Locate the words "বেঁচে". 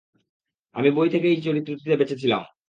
1.97-2.15